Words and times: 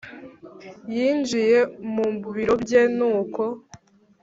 yinjiye 0.93 1.59
mubiro 1.95 2.53
bye 2.63 2.81
nuko 2.95 3.43